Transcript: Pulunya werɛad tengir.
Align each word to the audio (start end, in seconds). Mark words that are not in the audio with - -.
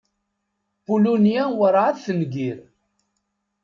Pulunya 0.85 1.43
werɛad 1.57 1.95
tengir. 2.05 2.57